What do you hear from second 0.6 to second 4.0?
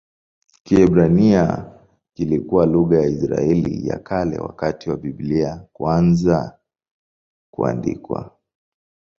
Kiebrania kilikuwa lugha ya Israeli ya